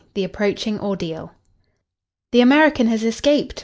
XX. 0.01 0.07
THE 0.15 0.23
APPROACHING 0.23 0.79
ORDEAL 0.79 1.31
"The 2.31 2.41
American 2.41 2.87
has 2.87 3.03
escaped!" 3.03 3.59